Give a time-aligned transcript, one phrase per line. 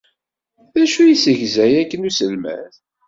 [0.73, 2.73] D acu i d-yessegzay akken uselmad?